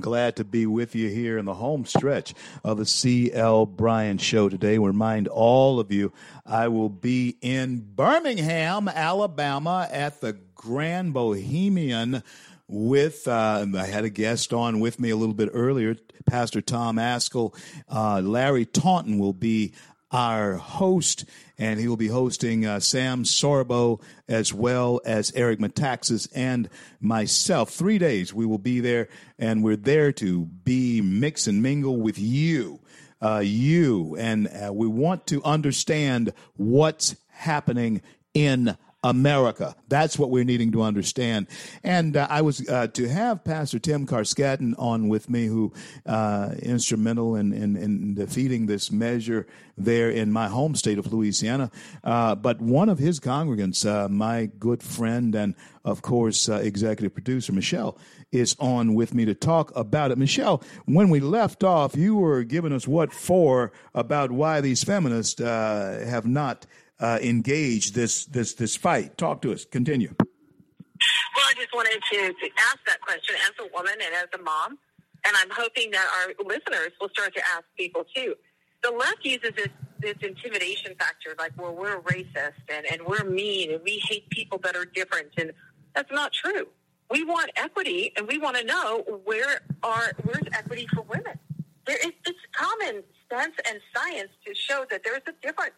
Glad 0.00 0.36
to 0.36 0.44
be 0.44 0.64
with 0.64 0.94
you 0.94 1.10
here 1.10 1.36
in 1.36 1.44
the 1.44 1.52
home 1.52 1.84
stretch 1.84 2.32
of 2.64 2.78
the 2.78 2.86
CL 2.86 3.66
Bryant 3.66 4.18
Show 4.22 4.48
today. 4.48 4.78
Remind 4.78 5.28
all 5.28 5.78
of 5.78 5.92
you 5.92 6.10
I 6.46 6.68
will 6.68 6.88
be 6.88 7.36
in 7.42 7.80
Birmingham, 7.80 8.88
Alabama 8.88 9.86
at 9.92 10.22
the 10.22 10.38
Grand 10.54 11.12
Bohemian 11.12 12.22
with 12.66 13.28
uh, 13.28 13.66
I 13.76 13.84
had 13.84 14.04
a 14.04 14.10
guest 14.10 14.54
on 14.54 14.80
with 14.80 14.98
me 14.98 15.10
a 15.10 15.16
little 15.16 15.34
bit 15.34 15.50
earlier, 15.52 15.96
Pastor 16.24 16.62
Tom 16.62 16.96
Ascol. 16.96 17.54
Uh, 17.90 18.22
Larry 18.24 18.64
Taunton 18.64 19.18
will 19.18 19.34
be 19.34 19.74
our 20.10 20.54
host, 20.54 21.24
and 21.58 21.78
he 21.78 21.88
will 21.88 21.96
be 21.96 22.08
hosting 22.08 22.64
uh, 22.64 22.80
Sam 22.80 23.24
Sorbo 23.24 24.00
as 24.26 24.54
well 24.54 25.00
as 25.04 25.32
Eric 25.34 25.58
Metaxas 25.58 26.28
and 26.34 26.68
myself. 27.00 27.70
Three 27.70 27.98
days 27.98 28.32
we 28.32 28.46
will 28.46 28.58
be 28.58 28.80
there, 28.80 29.08
and 29.38 29.62
we're 29.62 29.76
there 29.76 30.12
to 30.12 30.46
be 30.46 31.00
mix 31.00 31.46
and 31.46 31.62
mingle 31.62 31.96
with 32.00 32.18
you. 32.18 32.80
Uh, 33.20 33.42
you 33.44 34.14
and 34.16 34.46
uh, 34.46 34.72
we 34.72 34.86
want 34.86 35.26
to 35.26 35.42
understand 35.42 36.32
what's 36.56 37.16
happening 37.28 38.00
in 38.32 38.76
America. 39.04 39.76
That's 39.88 40.18
what 40.18 40.30
we're 40.30 40.44
needing 40.44 40.72
to 40.72 40.82
understand. 40.82 41.46
And 41.84 42.16
uh, 42.16 42.26
I 42.28 42.42
was 42.42 42.68
uh, 42.68 42.88
to 42.88 43.08
have 43.08 43.44
Pastor 43.44 43.78
Tim 43.78 44.06
Carskaddon 44.06 44.74
on 44.76 45.08
with 45.08 45.30
me, 45.30 45.46
who 45.46 45.72
uh, 46.04 46.54
instrumental 46.60 47.36
in, 47.36 47.52
in, 47.52 47.76
in, 47.76 48.14
defeating 48.14 48.66
this 48.66 48.90
measure 48.90 49.46
there 49.76 50.10
in 50.10 50.32
my 50.32 50.48
home 50.48 50.74
state 50.74 50.98
of 50.98 51.12
Louisiana. 51.12 51.70
Uh, 52.02 52.34
but 52.34 52.60
one 52.60 52.88
of 52.88 52.98
his 52.98 53.20
congregants, 53.20 53.86
uh, 53.88 54.08
my 54.08 54.46
good 54.58 54.82
friend 54.82 55.32
and 55.34 55.54
of 55.84 56.02
course 56.02 56.48
uh, 56.48 56.54
executive 56.54 57.14
producer 57.14 57.52
Michele, 57.52 57.96
is 58.32 58.56
on 58.58 58.94
with 58.94 59.14
me 59.14 59.24
to 59.24 59.34
talk 59.34 59.74
about 59.76 60.10
it. 60.10 60.18
Michele, 60.18 60.60
when 60.86 61.08
we 61.08 61.20
left 61.20 61.62
off, 61.62 61.94
you 61.96 62.16
were 62.16 62.42
giving 62.42 62.72
us 62.72 62.88
what 62.88 63.12
for 63.12 63.70
about 63.94 64.32
why 64.32 64.60
these 64.60 64.82
feminists 64.82 65.40
have 65.40 66.26
not 66.26 66.66
uh, 67.00 67.18
engage 67.22 67.92
this 67.92 68.26
this 68.26 68.54
this 68.54 68.76
fight? 68.76 69.16
Talk 69.16 69.42
to 69.42 69.52
us. 69.52 69.64
Continue. 69.64 70.14
Well, 70.18 71.46
I 71.48 71.54
just 71.54 71.72
wanted 71.72 72.00
to, 72.12 72.18
to 72.32 72.50
ask 72.70 72.78
that 72.86 73.00
question 73.00 73.36
as 73.36 73.52
a 73.64 73.70
woman 73.72 73.94
and 74.04 74.14
as 74.14 74.26
a 74.34 74.42
mom, 74.42 74.78
and 75.24 75.36
I'm 75.36 75.50
hoping 75.50 75.90
that 75.92 76.06
our 76.20 76.44
listeners 76.44 76.90
will 77.00 77.08
start 77.10 77.34
to 77.34 77.42
ask 77.54 77.64
people 77.76 78.04
too. 78.14 78.34
The 78.82 78.90
left 78.90 79.24
uses 79.24 79.52
this 79.56 79.68
this 80.00 80.14
intimidation 80.22 80.94
factor, 80.98 81.34
like, 81.38 81.52
well, 81.60 81.74
we're 81.74 82.00
racist 82.02 82.52
and, 82.68 82.86
and 82.90 83.02
we're 83.04 83.24
mean 83.24 83.72
and 83.72 83.80
we 83.84 84.00
hate 84.08 84.30
people 84.30 84.58
that 84.62 84.76
are 84.76 84.84
different, 84.84 85.28
and 85.36 85.52
that's 85.94 86.10
not 86.12 86.32
true. 86.32 86.68
We 87.10 87.24
want 87.24 87.50
equity, 87.56 88.12
and 88.16 88.26
we 88.28 88.38
want 88.38 88.56
to 88.56 88.64
know 88.64 89.02
where 89.24 89.60
are 89.82 90.12
where's 90.22 90.46
equity 90.52 90.86
for 90.94 91.02
women. 91.02 91.38
There 91.86 91.96
is 91.96 92.12
it's 92.26 92.38
common 92.52 93.02
sense 93.30 93.54
and 93.68 93.80
science 93.94 94.30
to 94.46 94.54
show 94.54 94.84
that 94.90 95.02
there's 95.04 95.22
a 95.26 95.32
difference 95.46 95.74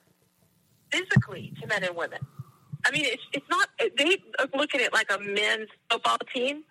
physically 0.91 1.53
to 1.61 1.67
men 1.67 1.85
and 1.85 1.97
women. 1.97 2.21
I 2.85 2.91
mean, 2.91 3.05
it's 3.05 3.23
it's 3.33 3.47
not 3.51 3.69
they 3.79 4.23
look 4.55 4.75
at 4.75 4.81
it 4.81 4.93
like 4.93 5.11
a 5.13 5.19
men's 5.19 5.69
football 5.91 6.19
team. 6.35 6.65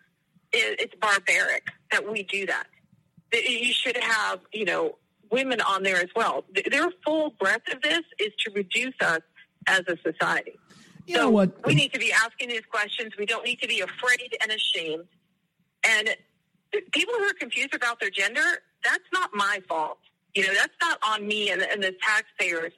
It, 0.52 0.80
it's 0.80 0.96
barbaric 0.96 1.68
that 1.92 2.10
we 2.10 2.24
do 2.24 2.46
that. 2.48 2.68
You 3.32 3.74
should 3.74 3.98
have 3.98 4.40
you 4.52 4.66
know 4.66 4.98
women 5.32 5.62
on 5.62 5.84
there 5.84 5.98
as 5.98 6.10
well. 6.16 6.44
Their 6.72 6.90
full 7.06 7.32
breadth 7.40 7.72
of 7.72 7.82
this 7.82 8.02
is 8.20 8.34
to 8.46 8.52
reduce 8.52 8.96
us 9.02 9.22
as 9.68 9.82
a 9.88 9.98
society. 10.04 10.58
You 11.06 11.16
so 11.16 11.22
know 11.24 11.30
what? 11.30 11.66
we 11.66 11.76
need 11.76 11.94
to 11.94 12.00
be 12.00 12.12
asking 12.12 12.50
these 12.50 12.66
questions. 12.70 13.14
We 13.18 13.26
don't 13.26 13.46
need 13.46 13.62
to 13.62 13.68
be 13.68 13.82
afraid 13.82 14.36
and 14.42 14.52
ashamed. 14.52 15.06
And 15.84 16.16
people 16.92 17.14
who 17.16 17.24
are 17.24 17.34
confused 17.34 17.74
about 17.74 18.00
their 18.00 18.10
gender, 18.10 18.42
that's 18.84 19.04
not 19.14 19.32
my 19.34 19.62
fault. 19.68 20.00
You 20.36 20.48
know, 20.48 20.54
that's 20.54 20.74
not 20.82 21.00
on 21.08 21.28
me 21.28 21.50
and, 21.50 21.62
and 21.62 21.82
the 21.82 21.96
taxpayers 22.02 22.74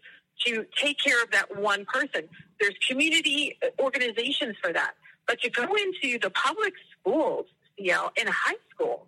to 0.46 0.66
take 0.76 0.98
care 1.00 1.22
of 1.24 1.32
that 1.32 1.58
one 1.58 1.86
person. 1.86 2.28
There's 2.60 2.76
community 2.88 3.58
organizations 3.80 4.56
for 4.62 4.74
that. 4.74 4.94
But 5.28 5.42
to 5.42 5.50
go 5.50 5.64
into 5.64 6.20
the 6.20 6.30
public 6.30 6.74
schools, 7.00 7.46
you 7.78 7.92
know, 7.92 8.12
in 8.16 8.28
high 8.28 8.58
school, 8.74 9.08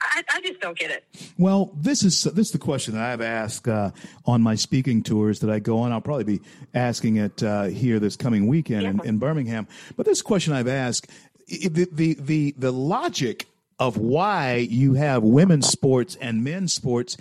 I, 0.00 0.22
I, 0.30 0.40
just 0.40 0.60
don't 0.60 0.78
get 0.78 0.90
it. 0.90 1.04
Well, 1.38 1.72
this 1.76 2.04
is 2.04 2.22
this 2.22 2.48
is 2.48 2.52
the 2.52 2.58
question 2.58 2.94
that 2.94 3.02
I've 3.02 3.20
asked 3.20 3.66
uh, 3.66 3.90
on 4.26 4.42
my 4.42 4.54
speaking 4.54 5.02
tours 5.02 5.40
that 5.40 5.50
I 5.50 5.58
go 5.58 5.80
on. 5.80 5.92
I'll 5.92 6.00
probably 6.00 6.24
be 6.24 6.40
asking 6.72 7.16
it 7.16 7.42
uh, 7.42 7.64
here 7.64 7.98
this 7.98 8.16
coming 8.16 8.46
weekend 8.46 8.82
yeah. 8.82 8.90
in, 8.90 9.00
in, 9.04 9.18
Birmingham. 9.18 9.66
But 9.96 10.06
this 10.06 10.22
question 10.22 10.52
I've 10.52 10.68
asked 10.68 11.10
the, 11.48 11.88
the 11.90 12.14
the 12.14 12.54
the 12.56 12.72
logic 12.72 13.46
of 13.78 13.96
why 13.96 14.56
you 14.56 14.94
have 14.94 15.22
women's 15.22 15.68
sports 15.68 16.16
and 16.20 16.44
men's 16.44 16.72
sports 16.72 17.16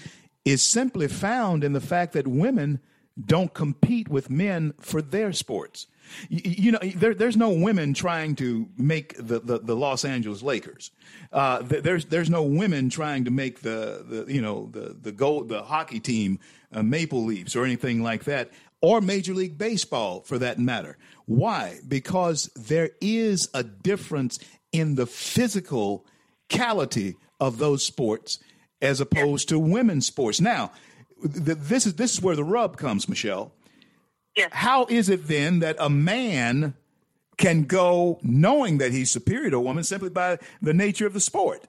is 0.45 0.61
simply 0.61 1.07
found 1.07 1.63
in 1.63 1.73
the 1.73 1.81
fact 1.81 2.13
that 2.13 2.27
women 2.27 2.79
don't 3.25 3.53
compete 3.53 4.07
with 4.07 4.29
men 4.29 4.73
for 4.79 5.01
their 5.01 5.33
sports. 5.33 5.87
You, 6.29 6.41
you 6.43 6.71
know, 6.71 6.79
there, 6.79 7.13
there's 7.13 7.35
no 7.35 7.49
women 7.49 7.93
trying 7.93 8.35
to 8.37 8.69
make 8.77 9.15
the, 9.17 9.39
the, 9.39 9.59
the 9.59 9.75
Los 9.75 10.05
Angeles 10.05 10.41
Lakers. 10.41 10.91
Uh, 11.33 11.61
there's 11.63 12.05
there's 12.05 12.29
no 12.29 12.43
women 12.43 12.89
trying 12.89 13.25
to 13.25 13.31
make 13.31 13.61
the, 13.61 14.05
the 14.07 14.33
you 14.33 14.41
know 14.41 14.69
the 14.71 14.95
the 15.01 15.11
gold 15.11 15.49
the 15.49 15.63
hockey 15.63 15.99
team 15.99 16.39
uh, 16.71 16.83
Maple 16.83 17.25
Leafs 17.25 17.55
or 17.55 17.65
anything 17.65 18.01
like 18.01 18.23
that, 18.25 18.51
or 18.81 19.01
Major 19.01 19.33
League 19.33 19.57
Baseball 19.57 20.21
for 20.21 20.37
that 20.37 20.59
matter. 20.59 20.97
Why? 21.25 21.79
Because 21.85 22.49
there 22.55 22.91
is 23.01 23.49
a 23.53 23.63
difference 23.63 24.39
in 24.71 24.95
the 24.95 25.05
physical 25.05 26.05
physicality 26.49 27.15
of 27.39 27.57
those 27.57 27.85
sports 27.85 28.39
as 28.81 29.01
opposed 29.01 29.49
to 29.49 29.59
women's 29.59 30.05
sports. 30.05 30.39
Now, 30.39 30.71
this 31.23 31.85
is 31.85 31.95
this 31.95 32.13
is 32.13 32.21
where 32.21 32.35
the 32.35 32.43
rub 32.43 32.77
comes, 32.77 33.07
Michele. 33.09 33.51
Yes. 34.35 34.49
How 34.53 34.85
is 34.85 35.09
it 35.09 35.27
then 35.27 35.59
that 35.59 35.75
a 35.79 35.89
man 35.89 36.75
can 37.37 37.63
go 37.63 38.19
knowing 38.21 38.77
that 38.77 38.91
he's 38.91 39.09
superior 39.09 39.49
to 39.49 39.57
a 39.57 39.61
woman 39.61 39.83
simply 39.83 40.09
by 40.09 40.37
the 40.61 40.73
nature 40.73 41.07
of 41.07 41.13
the 41.13 41.19
sport? 41.19 41.63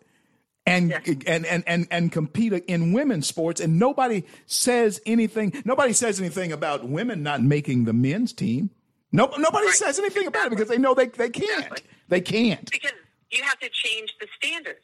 And, 0.66 0.90
yes. 0.90 1.16
and 1.26 1.46
and 1.46 1.64
and 1.66 1.88
and 1.90 2.12
compete 2.12 2.52
in 2.52 2.92
women's 2.92 3.26
sports, 3.26 3.58
and 3.58 3.78
nobody 3.78 4.24
says 4.44 5.00
anything. 5.06 5.62
Nobody 5.64 5.94
says 5.94 6.20
anything 6.20 6.52
about 6.52 6.86
women 6.86 7.22
not 7.22 7.42
making 7.42 7.84
the 7.84 7.94
men's 7.94 8.34
team. 8.34 8.68
No, 9.10 9.32
nobody 9.38 9.66
right. 9.66 9.74
says 9.74 9.98
anything 9.98 10.26
about 10.26 10.48
it 10.48 10.50
because 10.50 10.68
they 10.68 10.76
know 10.76 10.92
they 10.92 11.06
they 11.06 11.30
can't. 11.30 11.48
Exactly. 11.48 11.82
They 12.08 12.20
can't 12.20 12.70
because 12.70 12.92
you 13.30 13.42
have 13.44 13.58
to 13.60 13.70
change 13.70 14.14
the 14.20 14.26
standards. 14.36 14.80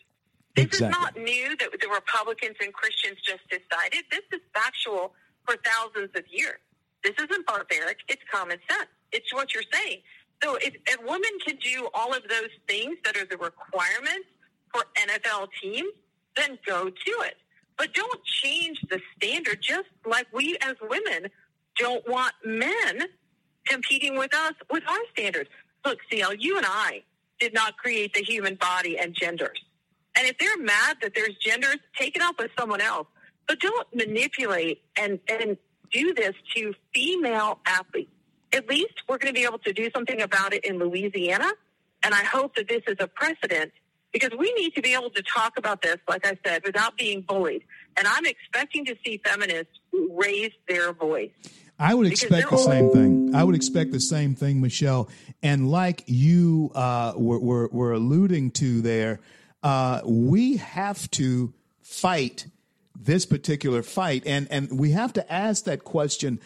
This 0.57 0.67
exactly. 0.67 0.87
is 0.87 0.93
not 0.93 1.17
new 1.17 1.57
that 1.57 1.71
the 1.81 1.89
Republicans 1.89 2.57
and 2.61 2.73
Christians 2.73 3.19
just 3.23 3.43
decided. 3.49 4.05
This 4.11 4.23
is 4.33 4.41
factual 4.55 5.13
for 5.47 5.57
thousands 5.65 6.11
of 6.15 6.25
years. 6.31 6.61
This 7.03 7.15
isn't 7.19 7.47
barbaric. 7.47 7.99
It's 8.09 8.23
common 8.33 8.59
sense. 8.71 8.89
It's 9.13 9.33
what 9.35 9.53
you're 9.53 9.65
saying. 9.73 9.99
So 10.43 10.57
if 10.57 10.75
a 10.75 11.05
woman 11.05 11.31
can 11.45 11.57
do 11.57 11.89
all 11.93 12.13
of 12.13 12.23
those 12.29 12.51
things 12.69 12.97
that 13.05 13.17
are 13.17 13.27
the 13.27 13.37
requirements 13.37 14.29
for 14.73 14.85
NFL 14.97 15.49
teams, 15.61 15.93
then 16.37 16.59
go 16.67 16.85
to 16.89 17.13
it. 17.23 17.37
But 17.77 17.93
don't 17.95 18.25
change 18.25 18.81
the 18.89 19.01
standard 19.17 19.61
just 19.61 19.89
like 20.07 20.27
we 20.33 20.57
as 20.61 20.75
women 20.83 21.31
don't 21.77 22.07
want 22.09 22.33
men 22.45 23.03
competing 23.67 24.17
with 24.17 24.35
us 24.35 24.53
with 24.71 24.85
our 24.89 24.99
standards. 25.13 25.51
Look, 25.85 25.99
CL, 26.11 26.35
you 26.35 26.57
and 26.57 26.67
I 26.69 27.03
did 27.41 27.53
not 27.53 27.77
create 27.77 28.15
the 28.15 28.23
human 28.23 28.55
body 28.55 28.99
and 28.99 29.15
genders. 29.15 29.61
And 30.17 30.27
if 30.27 30.39
they're 30.39 30.59
mad 30.59 30.99
that 31.03 31.13
there's 31.15 31.35
genders, 31.37 31.79
take 31.99 32.17
it 32.17 32.23
up 32.23 32.39
with 32.39 32.51
someone 32.59 32.81
else. 32.81 33.07
But 33.47 33.61
don't 33.61 33.87
manipulate 33.95 34.83
and, 34.97 35.19
and 35.29 35.57
do 35.93 36.15
this 36.15 36.35
to 36.57 36.75
female 36.95 37.59
athletes. 37.67 38.11
At 38.53 38.69
least 38.69 38.95
we're 39.09 39.19
going 39.19 39.35
to 39.35 39.39
be 39.39 39.45
able 39.45 39.59
to 39.61 39.73
do 39.73 39.91
something 39.95 40.23
about 40.23 40.55
it 40.55 40.65
in 40.65 40.79
Louisiana. 40.79 41.51
And 42.03 42.15
I 42.15 42.23
hope 42.25 42.55
that 42.57 42.69
this 42.69 42.83
is 42.87 42.97
a 43.01 43.09
precedent 43.09 43.73
because 44.13 44.31
we 44.39 44.53
need 44.55 44.75
to 44.77 44.83
be 44.83 44.95
able 44.95 45.11
to 45.11 45.23
talk 45.23 45.59
about 45.59 45.83
this, 45.83 45.97
like 46.09 46.25
I 46.25 46.39
said, 46.47 46.63
without 46.65 46.97
being 46.97 47.23
bullied. 47.23 47.65
And 47.97 48.07
I'm 48.07 48.25
expecting 48.25 48.85
to 48.87 48.95
see 49.05 49.21
feminists 49.25 49.73
raise 49.93 50.53
their 50.69 50.93
voice. 50.93 51.31
I 51.79 51.95
would 51.95 52.07
expect 52.07 52.51
the 52.51 52.57
same 52.57 52.91
thing. 52.91 53.35
I 53.35 53.43
would 53.43 53.57
expect 53.57 53.91
the 53.91 54.01
same 54.01 54.37
thing, 54.37 54.61
Michele. 54.61 55.09
And 55.43 55.69
like 55.69 56.05
you 56.07 56.71
uh, 56.75 57.15
were, 57.17 57.41
were, 57.41 57.69
were 57.73 57.93
alluding 57.93 58.53
to 58.53 58.81
there, 58.81 59.21
uh, 59.65 60.03
we 60.05 60.59
have 60.59 61.11
to 61.13 61.53
fight 61.83 62.47
this 62.95 63.27
particular 63.27 63.83
fight, 63.83 64.23
and 64.27 64.47
and 64.51 64.79
we 64.79 64.93
have 64.93 65.13
to 65.15 65.33
ask 65.33 65.65
that 65.65 65.83
question 65.83 66.39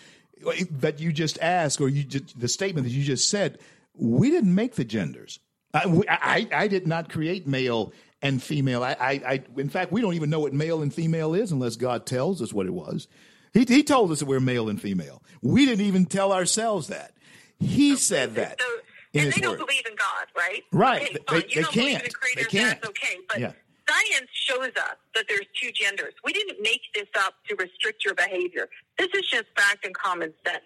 that 0.71 1.01
you 1.01 1.13
just 1.13 1.39
asked, 1.43 1.81
or 1.81 1.89
you 1.89 2.05
just, 2.05 2.39
the 2.39 2.49
statement 2.49 2.87
that 2.87 2.93
you 2.93 3.05
just 3.05 3.29
said. 3.29 3.59
We 4.01 4.31
didn't 4.31 4.55
make 4.55 4.77
the 4.77 4.85
genders. 4.85 5.41
I, 5.75 6.03
I, 6.09 6.49
I 6.53 6.69
did 6.69 6.87
not 6.87 7.11
create 7.11 7.49
male 7.49 7.93
and 8.23 8.41
female. 8.41 8.85
I, 8.85 8.93
I, 8.93 9.11
I, 9.27 9.43
in 9.57 9.69
fact, 9.69 9.91
we 9.91 10.01
don't 10.01 10.15
even 10.15 10.31
know 10.31 10.39
what 10.39 10.53
male 10.53 10.83
and 10.83 10.95
female 10.95 11.35
is 11.35 11.51
unless 11.51 11.75
God 11.75 12.07
tells 12.07 12.41
us 12.41 12.53
what 12.53 12.67
it 12.67 12.73
was. 12.73 13.09
He, 13.53 13.65
he 13.65 13.83
told 13.83 14.13
us 14.13 14.21
that 14.21 14.27
we're 14.27 14.39
male 14.39 14.69
and 14.69 14.81
female. 14.81 15.23
We 15.43 15.67
didn't 15.67 15.85
even 15.85 16.07
tell 16.07 16.33
ourselves 16.33 16.87
that. 16.89 17.13
He 17.59 17.97
said 17.97 18.37
that. 18.37 18.61
So, 18.61 18.67
and 19.15 19.33
they 19.33 19.41
don't 19.41 19.59
believe 19.59 19.87
in 19.87 19.97
God, 19.97 20.27
right? 20.37 20.62
Right. 20.73 21.03
Okay, 21.03 21.17
they, 21.29 21.41
they, 21.41 21.62
they 21.62 21.62
can't. 21.62 22.05
The 22.05 22.11
creator, 22.11 22.41
they 22.41 22.45
can't. 22.45 22.81
That's 22.81 22.88
okay. 22.91 23.17
But 23.29 23.41
yeah. 23.41 23.53
science 23.88 24.31
shows 24.33 24.69
us 24.77 24.97
that 25.15 25.25
there's 25.29 25.47
two 25.61 25.71
genders. 25.73 26.15
We 26.25 26.33
didn't 26.33 26.61
make 26.61 26.81
this 26.95 27.09
up 27.19 27.35
to 27.49 27.57
restrict 27.57 28.05
your 28.05 28.15
behavior. 28.15 28.69
This 28.99 29.09
is 29.15 29.23
just 29.31 29.47
fact 29.57 29.85
and 29.85 29.95
common 29.95 30.35
sense. 30.47 30.65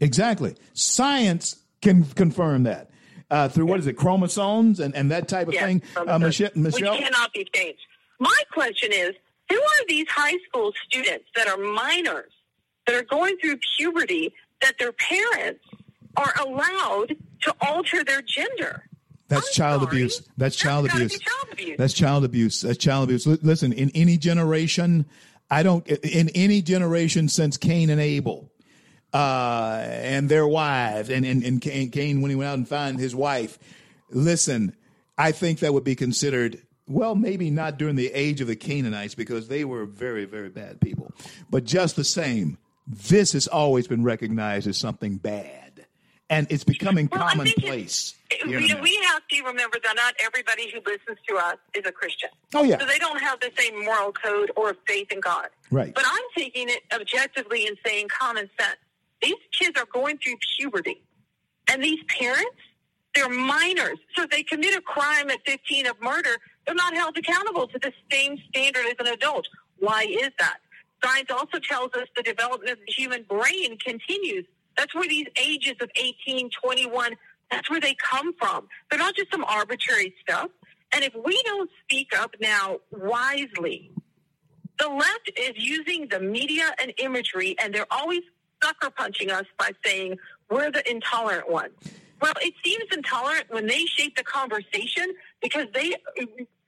Exactly. 0.00 0.56
Science 0.74 1.62
can 1.80 2.04
confirm 2.04 2.64
that. 2.64 2.90
Uh, 3.30 3.48
through 3.48 3.64
what 3.64 3.80
is 3.80 3.86
it, 3.86 3.94
chromosomes 3.94 4.78
and, 4.78 4.94
and 4.94 5.10
that 5.10 5.26
type 5.26 5.48
of 5.48 5.54
yes, 5.54 5.64
thing? 5.64 5.82
Uh, 5.96 6.18
Michele, 6.18 6.50
Michele? 6.54 6.92
Which 6.92 7.00
cannot 7.00 7.32
be 7.32 7.48
changed. 7.54 7.80
My 8.20 8.42
question 8.52 8.92
is 8.92 9.12
who 9.48 9.56
are 9.56 9.86
these 9.88 10.06
high 10.10 10.36
school 10.46 10.72
students 10.86 11.24
that 11.34 11.48
are 11.48 11.56
minors, 11.56 12.30
that 12.86 12.94
are 12.94 13.04
going 13.04 13.36
through 13.38 13.58
puberty, 13.78 14.34
that 14.60 14.74
their 14.78 14.92
parents 14.92 15.64
are 16.16 16.34
allowed 16.40 17.16
to 17.42 17.54
alter 17.60 18.04
their 18.04 18.22
gender. 18.22 18.84
That's 19.28 19.54
child 19.54 19.82
abuse. 19.82 20.22
That's 20.36 20.56
child 20.56 20.86
That's 20.86 20.94
abuse. 20.94 21.18
child 21.18 21.48
abuse. 21.52 21.76
That's 21.78 21.92
child 21.94 22.24
abuse. 22.24 22.60
That's 22.60 22.78
child 22.78 23.04
abuse. 23.04 23.26
Listen, 23.26 23.72
in 23.72 23.90
any 23.94 24.18
generation, 24.18 25.06
I 25.50 25.62
don't, 25.62 25.86
in 25.88 26.28
any 26.30 26.60
generation 26.60 27.28
since 27.28 27.56
Cain 27.56 27.88
and 27.88 28.00
Abel, 28.00 28.50
uh, 29.14 29.84
and 29.86 30.28
their 30.28 30.46
wives, 30.46 31.10
and, 31.10 31.24
and, 31.24 31.42
and 31.42 31.60
Cain, 31.92 32.20
when 32.20 32.30
he 32.30 32.34
went 32.34 32.48
out 32.48 32.58
and 32.58 32.68
found 32.68 32.98
his 32.98 33.14
wife, 33.14 33.58
listen, 34.10 34.74
I 35.16 35.32
think 35.32 35.60
that 35.60 35.72
would 35.72 35.84
be 35.84 35.94
considered, 35.94 36.62
well, 36.86 37.14
maybe 37.14 37.50
not 37.50 37.78
during 37.78 37.96
the 37.96 38.12
age 38.12 38.40
of 38.40 38.46
the 38.46 38.56
Canaanites 38.56 39.14
because 39.14 39.48
they 39.48 39.64
were 39.64 39.84
very, 39.84 40.24
very 40.24 40.48
bad 40.48 40.80
people. 40.80 41.12
But 41.50 41.64
just 41.64 41.96
the 41.96 42.04
same, 42.04 42.58
this 42.86 43.32
has 43.32 43.46
always 43.46 43.86
been 43.86 44.02
recognized 44.02 44.66
as 44.66 44.78
something 44.78 45.16
bad 45.16 45.61
and 46.32 46.46
it's 46.50 46.64
becoming 46.64 47.08
well, 47.12 47.28
commonplace. 47.28 48.14
It, 48.30 48.46
we, 48.46 48.74
we 48.80 48.98
have 49.04 49.22
to 49.28 49.42
remember 49.44 49.76
that 49.84 49.94
not 49.94 50.14
everybody 50.18 50.70
who 50.72 50.78
listens 50.78 51.18
to 51.28 51.36
us 51.36 51.56
is 51.74 51.84
a 51.86 51.92
Christian. 51.92 52.30
Oh 52.54 52.62
yeah, 52.62 52.78
so 52.78 52.86
they 52.86 52.98
don't 52.98 53.20
have 53.20 53.38
the 53.40 53.50
same 53.56 53.84
moral 53.84 54.12
code 54.12 54.50
or 54.56 54.74
faith 54.86 55.12
in 55.12 55.20
God. 55.20 55.48
Right. 55.70 55.94
But 55.94 56.04
I'm 56.06 56.24
taking 56.36 56.70
it 56.70 56.80
objectively 56.92 57.66
and 57.66 57.76
saying 57.84 58.08
common 58.08 58.48
sense. 58.58 58.78
These 59.20 59.36
kids 59.52 59.78
are 59.78 59.86
going 59.92 60.18
through 60.18 60.36
puberty, 60.56 61.02
and 61.70 61.82
these 61.82 62.00
parents, 62.18 62.56
they're 63.14 63.28
minors. 63.28 63.98
So 64.16 64.22
if 64.22 64.30
they 64.30 64.42
commit 64.42 64.74
a 64.74 64.80
crime 64.80 65.30
at 65.30 65.38
15 65.44 65.86
of 65.86 66.00
murder, 66.00 66.38
they're 66.64 66.74
not 66.74 66.94
held 66.94 67.18
accountable 67.18 67.68
to 67.68 67.78
the 67.78 67.92
same 68.10 68.38
standard 68.48 68.86
as 68.86 68.94
an 68.98 69.08
adult. 69.08 69.46
Why 69.78 70.06
is 70.08 70.30
that? 70.38 70.58
Science 71.04 71.30
also 71.30 71.58
tells 71.58 71.92
us 71.94 72.06
the 72.16 72.22
development 72.22 72.70
of 72.70 72.78
the 72.78 72.92
human 72.92 73.24
brain 73.24 73.76
continues. 73.78 74.46
That's 74.76 74.94
where 74.94 75.08
these 75.08 75.26
ages 75.36 75.74
of 75.80 75.90
18, 75.96 76.50
21, 76.62 77.16
that's 77.50 77.68
where 77.70 77.80
they 77.80 77.94
come 77.94 78.32
from. 78.34 78.68
They're 78.90 78.98
not 78.98 79.14
just 79.14 79.30
some 79.30 79.44
arbitrary 79.44 80.14
stuff. 80.22 80.48
And 80.94 81.04
if 81.04 81.14
we 81.14 81.40
don't 81.44 81.70
speak 81.84 82.08
up 82.18 82.34
now 82.40 82.78
wisely, 82.90 83.90
the 84.78 84.88
left 84.88 85.30
is 85.38 85.52
using 85.56 86.08
the 86.08 86.20
media 86.20 86.74
and 86.80 86.92
imagery, 86.98 87.54
and 87.62 87.74
they're 87.74 87.86
always 87.90 88.22
sucker 88.62 88.90
punching 88.90 89.30
us 89.30 89.44
by 89.58 89.70
saying 89.84 90.16
we're 90.50 90.70
the 90.70 90.88
intolerant 90.90 91.50
ones. 91.50 91.72
Well, 92.20 92.34
it 92.40 92.54
seems 92.64 92.84
intolerant 92.92 93.46
when 93.50 93.66
they 93.66 93.84
shape 93.86 94.16
the 94.16 94.22
conversation 94.22 95.12
because 95.42 95.66
they 95.74 95.94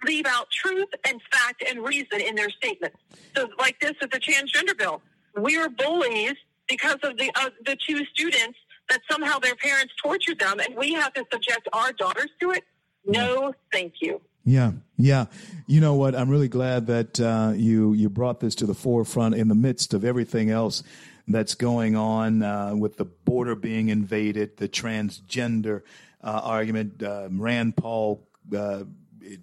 leave 0.04 0.26
out 0.26 0.50
truth 0.50 0.88
and 1.06 1.20
fact 1.30 1.62
and 1.68 1.86
reason 1.86 2.20
in 2.20 2.34
their 2.34 2.50
statements. 2.50 2.96
So, 3.36 3.48
like 3.58 3.78
this 3.80 3.92
with 4.00 4.10
the 4.10 4.18
transgender 4.18 4.76
bill, 4.76 5.00
we 5.36 5.56
are 5.56 5.68
bullies 5.68 6.34
because 6.68 6.98
of 7.02 7.16
the 7.16 7.30
uh, 7.34 7.50
the 7.64 7.76
two 7.86 8.04
students 8.06 8.58
that 8.88 9.00
somehow 9.10 9.38
their 9.38 9.54
parents 9.56 9.94
tortured 10.02 10.38
them, 10.38 10.60
and 10.60 10.76
we 10.76 10.92
have 10.92 11.12
to 11.14 11.24
subject 11.32 11.68
our 11.72 11.92
daughters 11.92 12.30
to 12.40 12.50
it. 12.50 12.64
No, 13.06 13.54
thank 13.72 13.94
you. 14.00 14.20
Yeah, 14.44 14.72
yeah. 14.98 15.26
You 15.66 15.80
know 15.80 15.94
what? 15.94 16.14
I'm 16.14 16.28
really 16.28 16.48
glad 16.48 16.86
that 16.86 17.20
uh, 17.20 17.52
you 17.54 17.92
you 17.94 18.10
brought 18.10 18.40
this 18.40 18.54
to 18.56 18.66
the 18.66 18.74
forefront 18.74 19.34
in 19.34 19.48
the 19.48 19.54
midst 19.54 19.94
of 19.94 20.04
everything 20.04 20.50
else 20.50 20.82
that's 21.26 21.54
going 21.54 21.96
on 21.96 22.42
uh, 22.42 22.74
with 22.74 22.96
the 22.98 23.06
border 23.06 23.54
being 23.54 23.88
invaded, 23.88 24.58
the 24.58 24.68
transgender 24.68 25.82
uh, 26.22 26.40
argument, 26.42 27.02
uh, 27.02 27.28
Rand 27.30 27.76
Paul 27.76 28.26
uh, 28.54 28.84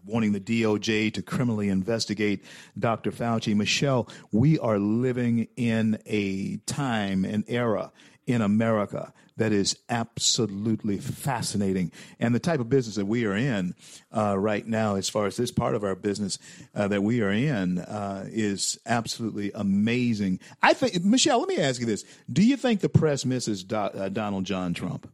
wanting 0.06 0.32
the 0.34 0.40
DOJ 0.40 1.14
to 1.14 1.22
criminally 1.22 1.70
investigate 1.70 2.44
Dr. 2.78 3.12
Fauci. 3.12 3.56
Michele, 3.56 4.08
we 4.32 4.60
are 4.60 4.80
living 4.80 5.48
in 5.56 6.00
a 6.06 6.58
time, 6.66 7.26
an 7.26 7.44
era 7.48 7.92
in 8.28 8.42
America 8.42 9.14
that 9.38 9.52
is 9.52 9.76
absolutely 9.90 10.98
fascinating. 10.98 11.92
And 12.20 12.36
the 12.36 12.40
type 12.40 12.60
of 12.60 12.70
business 12.70 12.96
that 12.96 13.06
we 13.06 13.26
are 13.26 13.36
in 13.36 13.74
uh, 14.16 14.38
right 14.38 14.66
now, 14.66 14.96
as 14.96 15.10
far 15.10 15.26
as 15.26 15.38
this 15.38 15.52
part 15.52 15.74
of 15.74 15.84
our 15.84 15.96
business 15.96 16.38
uh, 16.76 16.88
that 16.90 17.02
we 17.02 17.22
are 17.22 17.32
in, 17.32 17.80
uh, 17.80 18.26
is 18.28 18.78
absolutely 18.86 19.52
amazing. 19.56 20.40
I 20.62 20.74
think, 20.74 21.04
Michele, 21.04 21.40
let 21.40 21.50
me 21.50 21.58
ask 21.58 21.80
you 21.80 21.88
this: 21.88 22.06
Do 22.32 22.44
you 22.44 22.58
think 22.58 22.82
the 22.82 22.90
press 22.90 23.26
misses 23.26 23.64
Do- 23.64 23.76
uh, 23.76 24.10
Donald 24.10 24.46
John 24.46 24.74
Trump? 24.74 25.12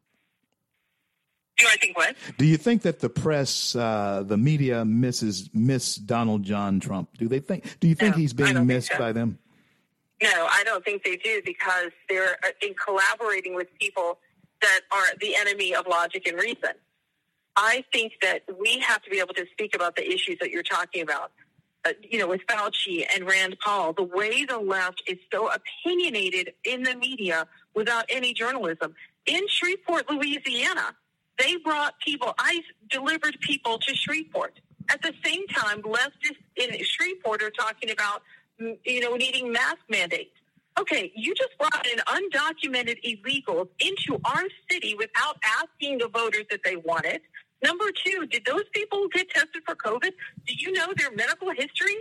Do 1.67 1.73
I 1.73 1.77
think 1.77 1.97
what? 1.97 2.15
Do 2.37 2.45
you 2.45 2.57
think 2.57 2.83
that 2.83 2.99
the 2.99 3.09
press, 3.09 3.75
uh, 3.75 4.23
the 4.25 4.37
media, 4.37 4.85
misses 4.85 5.49
miss 5.53 5.95
Donald 5.95 6.43
John 6.43 6.79
Trump? 6.79 7.09
Do 7.17 7.27
they 7.27 7.39
think? 7.39 7.79
Do 7.79 7.87
you 7.87 7.95
think 7.95 8.15
No, 8.15 8.21
he's 8.21 8.33
being 8.33 8.65
missed 8.65 8.91
so. 8.91 8.97
by 8.97 9.11
them? 9.11 9.39
No, 10.21 10.29
I 10.51 10.63
don't 10.63 10.83
think 10.83 11.03
they 11.03 11.17
do 11.17 11.41
because 11.45 11.91
they're 12.09 12.37
uh, 12.43 12.49
in 12.61 12.73
collaborating 12.73 13.53
with 13.53 13.67
people 13.79 14.19
that 14.61 14.81
are 14.91 15.15
the 15.21 15.35
enemy 15.35 15.75
of 15.75 15.85
logic 15.87 16.27
and 16.27 16.37
reason. 16.39 16.71
I 17.55 17.83
think 17.91 18.13
that 18.21 18.43
we 18.59 18.79
have 18.79 19.01
to 19.03 19.09
be 19.09 19.19
able 19.19 19.33
to 19.35 19.45
speak 19.51 19.75
about 19.75 19.95
the 19.95 20.07
issues 20.07 20.37
that 20.39 20.51
you're 20.51 20.63
talking 20.63 21.01
about. 21.01 21.31
Uh, 21.85 21.93
you 22.01 22.17
know, 22.17 22.27
with 22.27 22.41
Fauci 22.47 23.05
and 23.15 23.27
Rand 23.27 23.57
Paul, 23.63 23.93
the 23.93 24.03
way 24.03 24.45
the 24.45 24.57
left 24.57 25.03
is 25.07 25.17
so 25.31 25.49
opinionated 25.51 26.53
in 26.63 26.83
the 26.83 26.95
media 26.95 27.47
without 27.75 28.05
any 28.09 28.33
journalism. 28.33 28.95
In 29.25 29.47
Shreveport, 29.47 30.09
Louisiana, 30.09 30.95
they 31.37 31.55
brought 31.57 31.93
people, 31.99 32.33
I 32.37 32.61
delivered 32.89 33.37
people 33.41 33.77
to 33.79 33.95
Shreveport. 33.95 34.59
At 34.89 35.01
the 35.01 35.13
same 35.23 35.45
time, 35.47 35.81
leftists 35.81 36.37
in 36.55 36.69
Shreveport 36.83 37.43
are 37.43 37.51
talking 37.51 37.91
about, 37.91 38.23
mm, 38.61 38.77
you 38.85 39.01
know, 39.01 39.15
needing 39.15 39.51
mask 39.51 39.77
mandates. 39.89 40.31
Okay, 40.79 41.11
you 41.15 41.33
just 41.35 41.57
brought 41.57 41.85
in 41.87 41.97
undocumented 41.99 42.97
illegals 43.03 43.67
into 43.79 44.19
our 44.25 44.43
city 44.71 44.95
without 44.95 45.37
asking 45.61 45.97
the 45.97 46.07
voters 46.07 46.45
that 46.51 46.61
they 46.63 46.75
wanted. 46.75 47.21
Number 47.63 47.85
two, 48.05 48.27
did 48.27 48.45
those 48.45 48.63
people 48.73 49.07
get 49.11 49.29
tested 49.31 49.63
for 49.65 49.75
COVID? 49.75 50.11
Do 50.45 50.53
you 50.55 50.71
know 50.73 50.87
their 50.95 51.11
medical 51.11 51.49
history? 51.49 51.97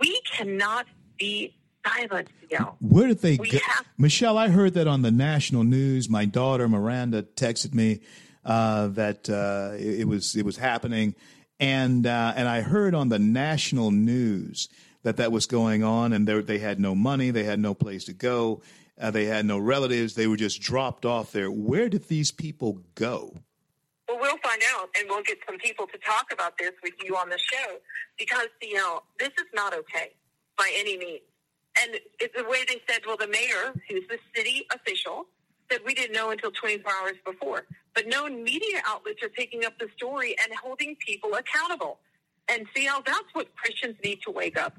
We 0.00 0.20
cannot 0.30 0.86
be 1.18 1.54
silent, 1.86 2.28
Miguel. 2.42 2.76
Where 2.80 3.06
did 3.06 3.20
they 3.20 3.36
We 3.36 3.50
go? 3.50 3.58
have- 3.58 3.86
Michele, 3.96 4.36
I 4.36 4.48
heard 4.48 4.74
that 4.74 4.88
on 4.88 5.02
the 5.02 5.12
national 5.12 5.62
news. 5.64 6.08
My 6.08 6.24
daughter 6.24 6.68
Miranda 6.68 7.22
texted 7.22 7.72
me 7.72 8.00
uh, 8.46 8.86
that 8.88 9.28
uh, 9.28 9.74
it, 9.76 10.00
it 10.00 10.08
was 10.08 10.36
it 10.36 10.44
was 10.44 10.56
happening, 10.56 11.14
and 11.58 12.06
uh, 12.06 12.32
and 12.36 12.48
I 12.48 12.60
heard 12.60 12.94
on 12.94 13.08
the 13.08 13.18
national 13.18 13.90
news 13.90 14.68
that 15.02 15.16
that 15.16 15.32
was 15.32 15.46
going 15.46 15.82
on, 15.82 16.12
and 16.12 16.26
they 16.26 16.40
they 16.40 16.58
had 16.58 16.78
no 16.78 16.94
money, 16.94 17.30
they 17.30 17.44
had 17.44 17.58
no 17.58 17.74
place 17.74 18.04
to 18.04 18.12
go, 18.12 18.62
uh, 19.00 19.10
they 19.10 19.24
had 19.24 19.44
no 19.44 19.58
relatives, 19.58 20.14
they 20.14 20.28
were 20.28 20.36
just 20.36 20.60
dropped 20.60 21.04
off 21.04 21.32
there. 21.32 21.50
Where 21.50 21.88
did 21.88 22.08
these 22.08 22.30
people 22.30 22.80
go? 22.94 23.34
Well, 24.08 24.18
we'll 24.20 24.38
find 24.38 24.62
out, 24.74 24.90
and 24.96 25.08
we'll 25.08 25.24
get 25.24 25.38
some 25.44 25.58
people 25.58 25.88
to 25.88 25.98
talk 25.98 26.32
about 26.32 26.56
this 26.56 26.70
with 26.84 26.94
you 27.04 27.16
on 27.16 27.28
the 27.28 27.38
show 27.38 27.78
because 28.16 28.46
you 28.62 28.74
know 28.74 29.02
this 29.18 29.30
is 29.30 29.46
not 29.52 29.74
okay 29.74 30.12
by 30.56 30.70
any 30.76 30.96
means. 30.96 31.22
And 31.82 31.98
it's 32.20 32.34
the 32.34 32.44
way 32.44 32.64
they 32.66 32.80
said, 32.88 33.02
well, 33.06 33.18
the 33.18 33.26
mayor, 33.26 33.74
who's 33.90 34.08
the 34.08 34.18
city 34.34 34.66
official, 34.72 35.26
said 35.70 35.80
we 35.84 35.94
didn't 35.94 36.14
know 36.14 36.30
until 36.30 36.50
24 36.50 36.90
hours 37.02 37.16
before. 37.24 37.66
But 37.96 38.06
known 38.06 38.44
media 38.44 38.82
outlets 38.86 39.22
are 39.22 39.30
picking 39.30 39.64
up 39.64 39.78
the 39.78 39.88
story 39.96 40.36
and 40.38 40.52
holding 40.62 40.96
people 40.96 41.34
accountable. 41.34 41.98
And 42.48 42.66
see 42.76 42.84
how 42.84 43.00
that's 43.00 43.26
what 43.32 43.48
Christians 43.56 43.96
need 44.04 44.20
to 44.26 44.30
wake 44.30 44.60
up. 44.60 44.74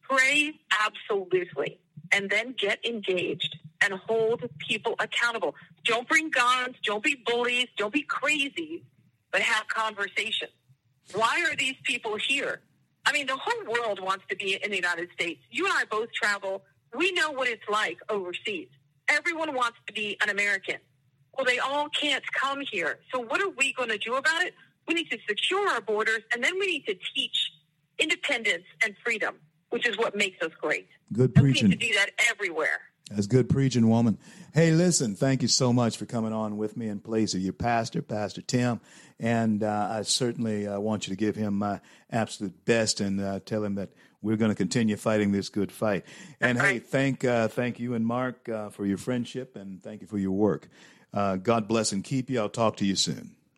Pray 0.00 0.54
absolutely, 0.80 1.78
and 2.12 2.30
then 2.30 2.54
get 2.56 2.78
engaged 2.86 3.58
and 3.82 3.94
hold 3.94 4.48
people 4.58 4.94
accountable. 4.98 5.54
Don't 5.84 6.08
bring 6.08 6.30
guns, 6.30 6.76
don't 6.84 7.02
be 7.02 7.22
bullies, 7.26 7.66
don't 7.76 7.92
be 7.92 8.02
crazy, 8.02 8.84
but 9.32 9.42
have 9.42 9.66
conversation. 9.68 10.48
Why 11.14 11.44
are 11.50 11.56
these 11.56 11.74
people 11.82 12.16
here? 12.16 12.60
I 13.04 13.12
mean, 13.12 13.26
the 13.26 13.36
whole 13.36 13.72
world 13.72 14.00
wants 14.00 14.24
to 14.30 14.36
be 14.36 14.58
in 14.62 14.70
the 14.70 14.76
United 14.76 15.08
States. 15.12 15.42
You 15.50 15.64
and 15.66 15.74
I 15.76 15.84
both 15.90 16.12
travel. 16.12 16.62
We 16.96 17.12
know 17.12 17.32
what 17.32 17.48
it's 17.48 17.68
like 17.68 17.98
overseas. 18.08 18.68
Everyone 19.08 19.54
wants 19.54 19.78
to 19.88 19.92
be 19.92 20.16
an 20.22 20.30
American. 20.30 20.76
Well, 21.36 21.46
they 21.46 21.58
all 21.58 21.88
can't 21.88 22.24
come 22.32 22.60
here. 22.70 22.98
So, 23.12 23.20
what 23.20 23.40
are 23.40 23.48
we 23.50 23.72
going 23.72 23.88
to 23.88 23.98
do 23.98 24.14
about 24.14 24.42
it? 24.42 24.54
We 24.86 24.94
need 24.94 25.10
to 25.10 25.18
secure 25.28 25.68
our 25.68 25.80
borders, 25.80 26.20
and 26.32 26.42
then 26.42 26.58
we 26.58 26.66
need 26.66 26.86
to 26.86 26.94
teach 27.14 27.52
independence 27.98 28.64
and 28.84 28.94
freedom, 29.04 29.36
which 29.70 29.86
is 29.86 29.96
what 29.96 30.16
makes 30.16 30.42
us 30.42 30.52
great. 30.60 30.88
Good 31.12 31.32
And 31.36 31.44
we 31.44 31.50
preaching. 31.52 31.70
need 31.70 31.80
to 31.80 31.86
do 31.86 31.94
that 31.94 32.10
everywhere. 32.30 32.80
That's 33.10 33.26
good 33.26 33.48
preaching, 33.48 33.88
woman. 33.88 34.18
Hey, 34.54 34.70
listen, 34.70 35.14
thank 35.14 35.42
you 35.42 35.48
so 35.48 35.72
much 35.72 35.96
for 35.96 36.06
coming 36.06 36.32
on 36.32 36.56
with 36.56 36.76
me 36.76 36.88
in 36.88 37.00
place 37.00 37.34
of 37.34 37.40
your 37.40 37.52
pastor, 37.52 38.00
Pastor 38.00 38.40
Tim. 38.42 38.80
And 39.20 39.62
uh, 39.62 39.88
I 39.90 40.02
certainly 40.02 40.66
uh, 40.66 40.80
want 40.80 41.06
you 41.06 41.12
to 41.12 41.16
give 41.16 41.36
him 41.36 41.58
my 41.58 41.80
absolute 42.10 42.64
best 42.64 43.00
and 43.00 43.20
uh, 43.20 43.40
tell 43.44 43.62
him 43.62 43.74
that 43.74 43.90
we're 44.22 44.36
going 44.36 44.50
to 44.50 44.54
continue 44.54 44.96
fighting 44.96 45.32
this 45.32 45.48
good 45.48 45.70
fight. 45.70 46.04
And 46.40 46.58
hey, 46.58 46.64
right. 46.64 46.86
thank 46.86 47.24
uh, 47.24 47.48
thank 47.48 47.78
you 47.80 47.94
and 47.94 48.06
Mark 48.06 48.48
uh, 48.48 48.70
for 48.70 48.86
your 48.86 48.98
friendship 48.98 49.56
and 49.56 49.82
thank 49.82 50.00
you 50.00 50.06
for 50.06 50.18
your 50.18 50.32
work. 50.32 50.68
Uh, 51.14 51.36
God 51.36 51.68
bless 51.68 51.92
and 51.92 52.02
keep 52.02 52.30
you. 52.30 52.40
I'll 52.40 52.48
talk 52.48 52.76
to 52.78 52.86
you 52.86 52.96
soon. 52.96 53.32